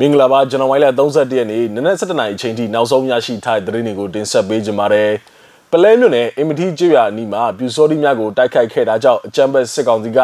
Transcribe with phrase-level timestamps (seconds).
[0.00, 5.10] မင်္ဂလာပါကျွန်တော်ဝိုင်းလက်31ရက်နေ့နနက်7:00နာရီအချိန်ထိနောက်ဆုံးရရှိထားတဲ့သတင်းတွေကိုတင်ဆက်ပေးကြပါမယ်။
[5.70, 10.18] ပလဲမြို့နယ်အင်မတီကျွရအနီးမှာပြူစောတိများကိုတိုက်ခိုက်ခဲ့တာကြောင့်အကြမ်းဖက်စစ်ကောင်စီက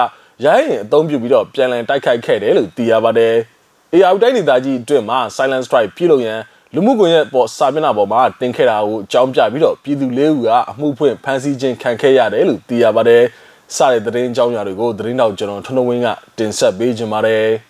[0.45, 3.35] ရိုင်းရင်အုံပြုပြီးတော့ပြန်လည်တိုက်ခိုက်ခဲ့တယ်လို့သိရပါတယ်။
[3.95, 6.41] AR တိုင်းဒေသကြီးအတွင်းမှာ Silent Strike ပြုလုပ်ရန်
[6.75, 13.23] လူမှုကွန်ရက်ပေါ်စာမျက်နှာပေါ်မှာတင်ခဲ့တာကိုအကြောင်းပြပြီးတော့ပြည်သူလေးဦးကအမှုဖွင့်ဖမ်းဆီးခြင်းခံခဲ့ရတယ်လို့သိရပါတယ်။
[13.77, 16.09] စတဲ့သတင်းအကြောင်းအရာတွေကိုသတင်းတောက်ကျွန်တော်ထွန်းထွန်းဝင်းက
[16.39, 17.51] တင်ဆက်ပေးကြပါမယ်။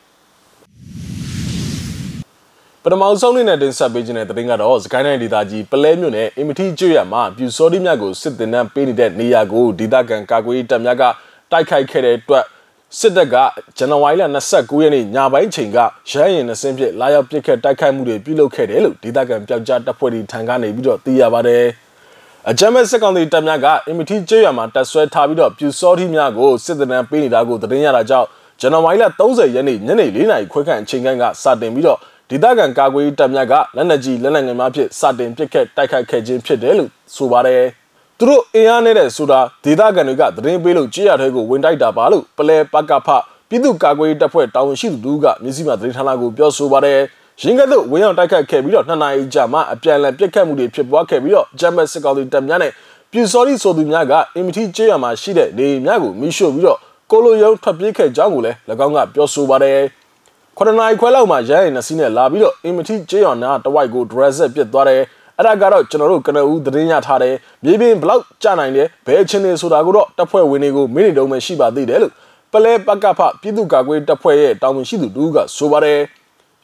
[2.84, 11.02] ပထမဆုံးနေ့နဲ့တင်ဆက်ပေးခြင်းတဲ့တင်ကတော့စကိုင်းတိုင်းဒေသကြီးပလဲမြို့နယ်အင်မတီကျွရမှာပြူစောတိမြတ်ကိုစစ်တင်နှံပေးနေတဲ့နေရာကိုဒေသခံကာကွယ်တပ်များက
[11.50, 12.44] တိုက်ခိုက်ခဲ့တဲ့အတွက်
[12.98, 13.36] စစ်တပ်က
[13.76, 15.78] ဇန်နဝါရီလ29ရက်နေ့ညပိုင်းချိန်က
[16.10, 21.64] ရဟရင်နှစင်းပြစ်လာရောက်ပစ်ခတ်တိုက်ခိုက်မှုတွေပြုလုပ်ခဲ့တယ်လို့ဒေသခံပျောက်ကြားတပ်ဖွဲ့တွေထံကနေပြီးတော့သိရပါတယ်။
[22.50, 28.28] အကြမ်းဖက်စစ်ကောင်စီတပ်များကအင်မတီကျွရမှာတပ်ဆွဲထားပြီးတော့ပြူစောတိမြတ်ကိုစစ်တင်နှံပေးနေတာကိုသတင်းရတာကြောင့်
[28.60, 31.08] ဇန်နဝါရီလ30ရက်နေ့ညနေ4:00နာရီခွဲခန့်အချိန်က
[31.42, 31.98] စတင်ပြီးတော့
[32.32, 37.62] ဒေသခံကာကွယ်ရေးတပ်များကလက်နက်ကြီးလက်နက်ငယ်များဖြင့်စတင်ပစ်ခတ်တိုက်ခိုက်ခဲ့ခြင်းဖြစ်တယ်လို့ဆိုပါတယ်။
[38.18, 43.08] သူတို့အင်အားနေတဲ့ဆိုတာဒေသခံတွေကသတင်းပေးလို့ကြေးရထဲကိုဝင်တိုက်တာပါလို့ပလဲပကဖ
[43.48, 46.98] ပြည်သူ့ကာကွယ်ရေးတပ်ဖွဲ့တာဝန်ရှိသူတို့ကမြစည်းမသတင်းဌာနကိုပြောဆိုပါတယ်။
[47.42, 52.72] ရင်းကတို့ဝင်းအောင်တိုက်ခတ်ခဲ့ပြီးတော့နှစ်နာရီကြာမှအပြန်အလှန်ပစ်ခတ်မှုတွေဖြစ်ပွားခဲ့ပြီးတော့ဂျမတ်စစ်ကောင်စီတပ်များနဲ့
[53.12, 56.78] ပြူစော်ရီဆိုသူများကအင်မတီကျေးရမှာရှိတဲ့နေများကိုမိရှို့ပြီးတော့
[57.10, 59.78] ကိုလိုယုံထွက်ပြေးခဲ့ကြောင်းကိုလည်း၎င်းကပြောဆိုပါတယ်။
[60.62, 65.02] 9နာရီခွဲလောက်မှရရင်နစီနဲ့လာပြီးတော့အင်မတီကျေးရွာနာတဝိုက်ကိုဒရက်ဆက်ပစ်သွားတယ်
[65.38, 72.12] အဲ့ဒါကတော့ကျွန်တော်တို့ကနဦးသတင်းရထားတယ်မြေပြင်ဘလောက်ကြနိုင်လဲဘယ်ချင်းနေဆိုတာကိုတော့တပ်ဖွဲ့ဝင်တွေကိုမိနစ်တုံးပဲရှိပါသေးတယ်လို့
[72.52, 76.00] ပလဲပကဖပြည်သူ့ကာကွယ်တပ်ဖွဲ့ရဲ့တာဝန်ရှိသူတူကဆိုပါတယ်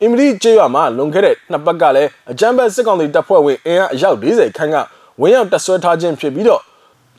[0.02, 4.76] အင်မတီကျေးရွာမှာလွန်ခဲ့တဲ့နှစ်ပတ်ကလည်းအကြမ်းဖက်စစ်ကောင်စီတပ်ဖွဲ့ဝင်အင်အားအယောက်40ခန့်က
[5.20, 6.62] ဝင်ရောက်တပ်ဆွဲထားခြင်းဖြစ်ပြီးတော့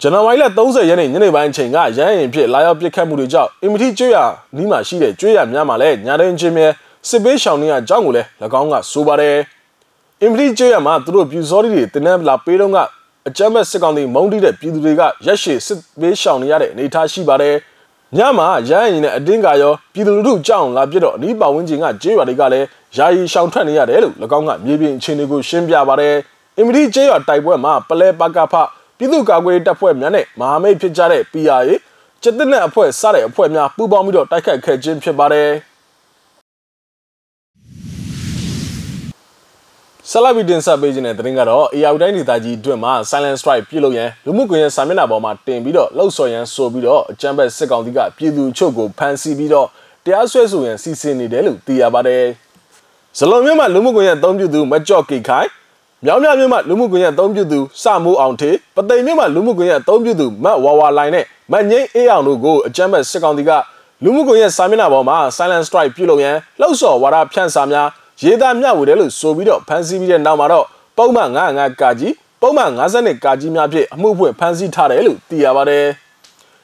[0.01, 4.17] ဇန်နဝါရီလ30ရက်နေ့ညနေပိုင်းချိန်ကရဟရင်ဖြစ်လာရောက်ပစ်ခတ်မှုတွေကြောင့်အင်မတီကျွေးရ
[4.57, 6.67] နီးမှာရှိတဲ့ကျွေးရများမှာလည်းညာတိုင်းချင်းမြဲ
[7.09, 8.27] စစ်ပေးရှောင်နေရအကြောင်းကိုလည်း၎
[8.59, 9.35] င်းကဆိုပါတယ်
[10.21, 12.77] အင်မတီကျွေးရမှာသူတို့ပြူစောတွေတင်းနှံလာပေးတော့က
[13.27, 17.55] အကြမ်းမဲ့စစ်ကောင်တွေမုန်းတီးတဲ့ပြည်သူတွေကရက်ရှည်စစ်ပေးရှောင်နေရတဲ့အနေအထားရှိပါတယ်
[18.17, 22.65] ညမှာရဟရင်နဲ့အတင်းကရောပြည်သူလူထုကြောက်လာပြတော့အနီးပါဝန်းကျင်ကကျေးရွာတွေကလည်း
[22.97, 26.15] ယာယီရှောင်ထွက်နေရတယ်လို့၎င်းကမြေပြင်အခြေအနေကိုရှင်းပြပါတယ်
[26.57, 28.55] အင်မတီကျေးရွာတိုက်ပွဲမှာပလဲပကဖ
[28.97, 31.71] ပြည်သူ့ကာကွယ်ရေးတပ်ဖွဲ့များနဲ့မဟာမိတ်ဖြစ်ကြတဲ့ PRA
[32.23, 35.49] စစ်တပ်နဲ့အဖွဲ့စတဲ့အဖွဲ့များပူးပေါင်းပြီးတော့တိုက်ခိုက်ခဲ့ခြင်းဖြစ်ပါတယ်
[40.11, 49.67] ဆလာဗီတင်ဆက်ပေးခြင်းတဲ့တင်ကတော့ AR တိုင်းဒေသကြီးအတွင်းမှာ Silent Strike ပြုလုပ်ရန်လူမှုကွန်ရက်စာမျက်နှာပေါ်မှာတင်ပြီးတော့လှုပ်ဆော်ရန်ဆိုပြီးတော့အကြမ်းဖက်စစ်ကောင်စီကပြည်သူချုပ်ကိုဖမ်းဆီးပြီးတော့
[50.05, 52.23] တရားစွဲဆိုရန်စီစဉ်နေတယ်လို့သိရပါတယ်။
[53.17, 55.47] ဇလုံမြို့မှာလူမှုကွန်ရက်အသုံးပြုသူမကြော့ကိခိုင်
[56.05, 63.51] မြောင်းမြမြို့မှာလူမှုကွန်ရက်အသုံးပြုသူစမိုးအောင်ထေပသိမ်မြို့မှာလူမှုကွန်ရက်အသုံးပြုသူမတ်ဝါဝါလိုင်နဲ့မတ်ငိမ့်အေးအောင်တို့ကိုအကြမ်းဖက်စစ်ကောင်စီက
[64.03, 67.87] လူမှုကွန်ရက်စာမျက်နှာပေါ်မှာ Silent Strike ပြုလုပ်ရန်လှုပ်ဆော်ဝါဒဖြန့်စာများ
[68.23, 70.65] ရေးသားမျှဝေတယ်လို့ဆိုပြီးတော့ဖမ်းဆီးပြီးတဲ့နောက်မှာတော့
[70.97, 75.85] ပုံမှန်95ကာကြီးပုံမှန်52ကာကြီးများဖြင့်အမှုဖွင့်ဖမ်းဆီးထားတယ်လို့သိရပါတယ်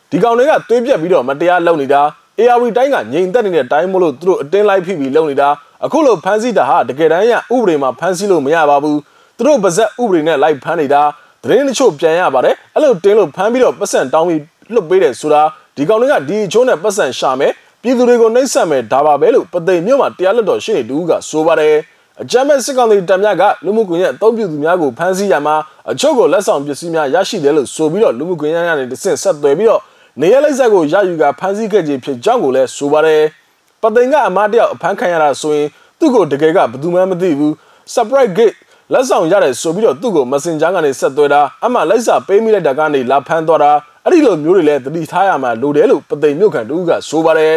[0.09, 2.01] ဒီကောင်တွေကသွေးပြက်ပြီးတော့မတရားလုပ်နေတာ
[2.39, 5.49] ARV တိုင်းကငြိမ်သက်နေတဲ့တိုင်းမို့လို့သူတို့အတင်းလိုက်ဖိပြီးလုပ်နေတာ
[5.85, 8.99] အခုလိုဖမ်းဆီးတာဟာတကယ်တမ်းရဥပဒေမှာဖမ်းဆီးလို့မရပါဘူး
[9.37, 11.01] သူတို့ပါဇက်ဥပဒေနဲ့လိုက်ဖမ်းနေတာ
[11.43, 14.41] သတင်းတချို့ပြန်ရပါတယ်အဲ့လိုတင်းလို့ဖမ်းပြီးတော့ပတ်စံတောင်းပြီး
[14.73, 15.41] လွတ်ပေးတယ်ဆိုတာ
[15.75, 17.51] ဒီကောင်တွေကဒီအချိုးနဲ့ပတ်စံရှာမယ်
[17.81, 21.75] ပြည်သူတွေကိုနှိပ်စက်မယ်ဒါပါပဲလို့ပသိမ်မြို့မှာတရားလွတ်တော်ရှင်းနေတူကဆိုပါတယ်
[22.21, 25.55] အကြမ်းမဲ့စစ်ကောင်စီတပ်များကလူမှုကွန်ရက်အသုံးပြုသူများကိုဖမ်းဆီးရမှာ
[25.91, 29.81] အချို့ကိုလက်ဆောင်ပစ္စည်းများရရှိတယ်လို့ဆိုပြီးတော့လူမှုကွန်ရက်ကနေတစ်ဆင့်ဆက်သွယ်ပြီးတော့
[30.21, 33.21] နေရလိုက်ဆက်ကိုရယူကဖမ်းဆီးခဲ့ခြင်းဖြစ်ကြောင်းကိုလည်းဆိုပါတယ်
[33.81, 35.67] ပသိမ်ကအမတယောက်အဖမ်းခံရတာဆိုရင်
[35.99, 37.53] သူ့ကိုတကယ်ကဘယ်သူမှမသိဘူး
[37.93, 38.57] surprise gate
[38.91, 43.71] လက်ဆောင်ရတယ်ဆိုပြီးတော့သူ့ကို messenger ကနေဆက်သွဲတာအမှလိုက်စာပေးမိလိုက်တာကနေလာဖမ်းသွားတာ
[44.05, 47.53] အဲ့ဒီလိုမျိုးတွေလည်းတတိထားရမှာလိုတယ်လို့ပသိမ်မြို့ခံတူကဆိုပါတယ်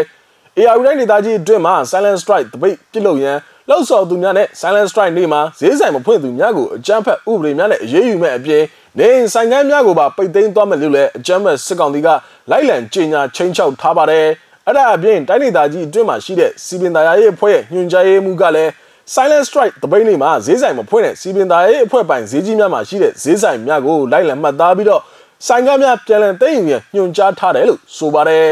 [0.59, 3.36] AR တိုင်းဒေသကြီးအတွင်းမှာ Silent Strike တပိတ်ပြစ်လို့ရန်
[3.70, 8.62] လောက်ဆော်သူများနဲ့ Silent Strike နေ့မှာဈေးဆိုင်မဖွင့်သူများကိုအကြမ်းဖက်ဥပဒေများနဲ့အရေးယူမဲ့အပြင်
[8.98, 12.09] နေဆိုင်ကမ်းများကိုပါပိတ်သိမ်းသွားမယ်လို့လည်းအကြမ်းဖက်စစ်ကောင်စီက
[12.50, 14.26] လိုက်လံကြေညာချင်းချောက်ထားပါတယ်
[14.66, 18.71] အဲ့ဒါအပြင်တိုင်းဒေသကြီးအတွင်းမှာရှိတဲ့စီပင်သားရေးအဖွဲ့ရဲ့ညွှန်ကြားရေးမှူးကလည်း
[19.08, 25.03] Silent Strike တပိတ်နေ့မှာဈေးဆိုင်မဖွင့်တဲ့စီပင်သားရေးအဖွဲ့ပိုင်ဈေးကြီးများမှာရှိတဲ့ဈေးဆိုင်များကိုလိုက်လံမှတ်သားပြီးတော့
[25.47, 28.48] ဆိုင်ကမ်းများပြန်လည်သိမ်းယူရန်ညွှန်ကြားထားတယ်လို့ဆိုပါတယ်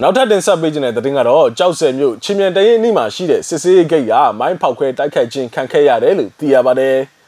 [0.00, 6.96] နောက်ထပ်တင်ဆက်ပေးခြင်းတဲ့တင်ကတော့ကြောက်စဲမြို့ချင်းမြန်တရင်အနီးမှာရှိတဲ့စစ်စေးဂိတ်ကမိုင်းဖောက်ခွဲတိုက်ခိုက်ခြင်းခံခဲ့ရတယ်လို့သိရပါတယ်။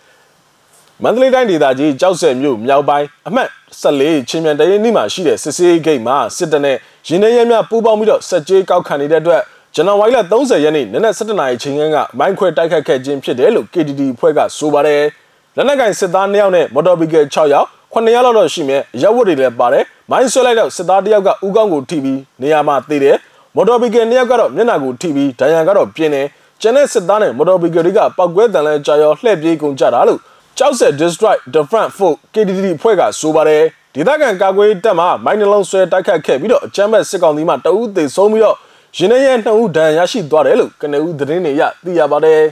[1.03, 3.49] မန္တလေးတိုင်းဒေသကြီးကြောက်စဲမြို့မြောက်ပိုင်းအမှတ်
[3.83, 6.77] 14ချင်းမြန်တရင်အနီးမှာရှိတဲ့စစ်စေးဂိတ်မှာစစ်တပ်နဲ့
[7.07, 9.43] ရင်းနှီးရဲများပူးပေါင်းပြီးတော့စက်ကြေးကောက်ခံနေတဲ့အတွက်
[9.75, 15.03] ဇန်နဝါရီလ30ရက်နေ့နနက်7:00နာရီချိန်ကမိုင်းခွဲတိုက်ခိုက်ခဲ့ခြင်းဖြစ်တယ်လို့ KTT ဖွဲ့ကဆိုပါတယ်။
[15.57, 23.17] လက်နက်ကင်စစ်သား2ယောက်နဲ့မော်တော်ဘီကယ်6ယောက်9ရက်လောက်တော့ရှိမယ်ရက်ဝတ်တွေလည်းပါတယ်မိုင်းဆွဲလိုက်တော့စစ်သားတယောက်ကဥကောင်းကိုထိပြီးနေရာမှာသေတယ်
[23.57, 26.23] မော်တော်ဘီကယ်နှစ်ယောက်ကတော့မျက်နှာကိုထိပြီးဒဏ်ရာကတော့ပြင်းနေ
[26.61, 30.21] ကျန်တဲ့စစ်သားနဲ့မော်တော်ဘီကယ်တွေကပောက်ကွဲတန်လဲကြာရောလှည့်ပြေးကုန်ကြတာလို့
[30.59, 33.63] ကြောက်ဆက် District Defense Force KDD ဖွဲ့ကဆိုပါတယ်
[33.95, 38.57] ဒေသခံကာကွယ်တပ်မှမိုင်းနှလုံးဆွဲတိုက်ခတ်ခဲ့ပြီးတော့အကြမ်းဖက်စစ်ကောင်စီမှတအူးသေဆုံးပြီးတော့
[38.97, 42.43] ရင်းနှရဲနှစ်ဦးဒဏ်ရာရရှိသွားတယ်လို့ကနဦးသတင်းတွေရသိရပါတယ်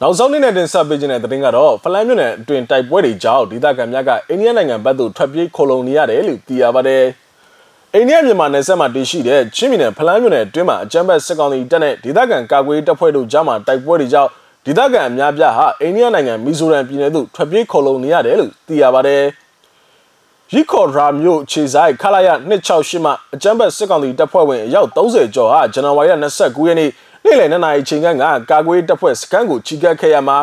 [0.00, 7.04] နောက်ဆုံးနေ့နဲ့တင်ဆက်ပေးခြင်းတဲ့သတင်းကတော့ဖလန်းမြို့နယ်အတွင်တိုက်ပွဲတွေကြောင့်ဒေသခံများကအိန္ဒိယနိုင်ငံဘက်သို့ထွက်ပြေးခိုလုံနေရတယ်လို့သိရပါတယ်။
[7.94, 14.30] အိန္ဒိယမြန်မာနယ်စပ်မှာတည်ရှိတဲ့ချင်းပြည်နယ်ဖလန်းမြို့နယ်အတွင်းမှာအကြမ်းဖက်စစ်ကောင်စီတပ်နဲ့ဒေသခံကာကွယ်တပ်ဖွဲ့တို့ကြားမှာတိုက်ပွဲတွေကြောင့်
[14.66, 19.22] ဒေသခံအများပြားဟာအိန္ဒိယနိုင်ငံမီဇိုရမ်ပြည်နယ်သို့ထွက်ပြေးခိုလုံနေရတယ်လို့သိရပါတယ်။
[20.52, 26.90] ရီခေါ်ရာမြို့ခြေဆိုင်ခလာရ268မှာအကြမ်းဖက်စစ်ကောင်စီတပ်ဖွဲ့ဝင်အယောက်30ကျော်ဟာဇန်နဝါရီလ29ရက်နေ့
[27.24, 28.06] နေ့လယ်2နာရီချိန်က
[28.50, 30.38] ကာကွယ်တပ်ဖွဲ့စခန်းကိုချီကပ်ခဲ့ရမှာ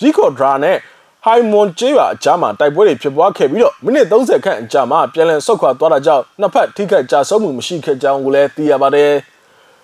[0.00, 0.76] ရီခေါ်ဒရာနဲ့
[1.24, 9.12] ဟိုင်မွန်ကျေးရွာအကြားမှာတိုက်ပွဲတွေဖြစ်ပွားခဲ့ပြီးတော့မိနစ်30ခန့်အကြာမှာပြန်လည်ဆုတ်ခွာသွားတာကြောင့်နှစ်ဖက်ထိခိုက်ကြဆုံးမှုမရှိခဲ့ကြောင်းကိုလည်းသိရပါတယ်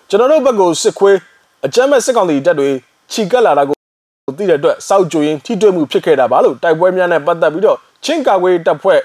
[0.09, 1.17] ကျွန်တော်တို့ဘက်ကစစ်ခွေး
[1.65, 2.69] အကြမ်းမဲ့စစ်ကောင်စီတပ်တွေ
[3.11, 3.84] ချီကပ်လာတာကို
[4.27, 9.01] သိတဲ့အတွက်စောက်ကြိုရင်ထိတွေ့မှုဖြစ်ခဲ့တာပါလို့တိုက်ပွဲများနဲ့ပတ်သက်ပြီးတော့ချင်းကာကွယ်တပ်ဖွဲ့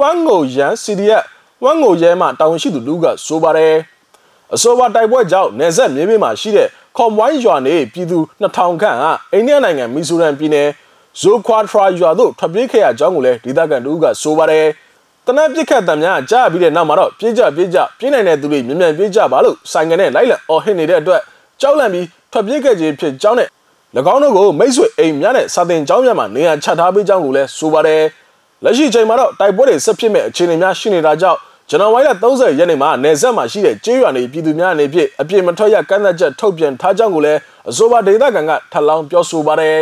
[0.00, 1.22] ဝမ်ငိုရန် CDF
[1.64, 3.74] ဝမ်ငိုရဲမှတာဝန်ရှိသူလူကဆိုပါတယ်
[4.54, 10.68] အဆိုပါတိုက်ပွဲကြောင့်နေဆက်မြေပြင်မှာရှိတဲ့ခွန်ဝိုင်းရွာနေပြည်သူ2000ခန့်ဟာအိန္ဒိယနိုင်ငံမီဇိုရမ်ပြည်နယ်
[11.20, 14.66] ဇိုခွာထရာရွာသို့ထွက်ပြေးခဲ့ရကြောင်းကိုလည်းဒေသခံတို့ကဆိုပါတယ်
[15.26, 21.20] တနက်ပြစ်ခတ်တံများကြားပြီးတဲ့နောက်မှာတော့ပြေးကြပြေးကြပြေးနိုင်တဲ့သူတွေမြန်မြန်ပြေးကြပါလို့ဆိုင်ကနေလိုက်လံအော်ဟစ်နေတဲ့အတွက်
[21.60, 23.48] ကြောက်လန့်ပြီးထွက်ပြေးခဲ့ခြင်းဖြစ်ကြောင်းနဲ့
[24.14, 28.02] င်းတို့ကိုမိတ်ဆွေအိမ်များနဲ့စာတင်ကျောင်းများမှာနေရာချထားပေးကြောင်းကိုလည်းဆိုပါတယ်။
[28.64, 31.38] လက်ရှိချိန်မှာတော့တိုက်ပွဲတွေဆက်ဖြစ်မဲ့အခြေအနေများရှိနေတာကြောင့်
[31.70, 37.38] ဇန်နဝါရီလ30ရက်နေ့မှာနယ်စပ်မှာရှိတဲ့ကျေးရွာနေပြည်သူများအနေဖြင့်အပြစ်မထွက်ရကန့်သတ်ချက်ထုတ်ပြန်ထားကြောင်းကိုလည်း
[37.70, 39.78] အဆိုပါဒေသခံကထပ်လောင်းပြောဆိုပါတယ်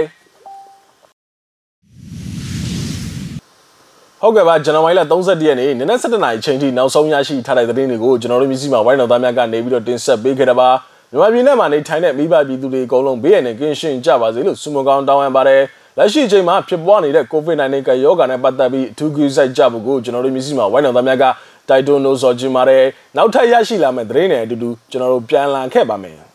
[4.23, 10.69] ဟုတ်ကဲ့ပါဇန်နဝါရီလ31ရက်နေ့နနက်7:00နာရီချိန်ထိနောက်ဆုံးရရှိထားတဲ့သတင်းတွေကိုကျွန်တော်တို့မျိုးစီမှာဝိုင်းတော်သားများကနေပြီးတော့တင်ဆက်ပေးခဲ့တာပါ
[11.13, 15.63] မြန်မာပြည်နဲ့မှာနေထိုင်တဲ့မိဘပြည်သူတွေအကုန်လုံးဘေးရန်နဲ့ကင်းရှင်းကြပါစေလို့ဆုမကောင်းတောင်းအပ်ပါတယ်
[15.99, 21.25] လက်ရှိအချိန်မှာဖြစ်ပွားနေတဲ့ COVID-19 ကရောဂါနဲ့ပတ်သက်ပြီးအထူးကူးစိုက်ကြဖို့ကိုကျွန်တော်တို့မျိုးစီမှာဝိုင်းတော်သားများက
[21.69, 22.85] တိုက်တွန်းလို့ဆိုကြပါတယ်
[23.17, 26.28] နောက်ထပ်ရရှိလာမယ့်သတင်းတွေအတူတူကျွန်တော်တို့ပြန်လာခဲ့ပါမယ်